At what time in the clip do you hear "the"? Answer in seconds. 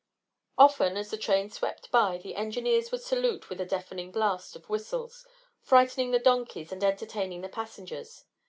1.11-1.15, 2.17-2.33, 6.09-6.17, 7.41-7.49